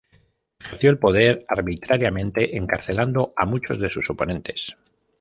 Ejerció 0.59 0.89
el 0.89 0.97
poder 0.97 1.45
arbitrariamente 1.47 2.57
encarcelando 2.57 3.33
a 3.35 3.45
muchos 3.45 3.79
de 3.79 3.91
sus 3.91 4.09
oponentes. 4.09 4.75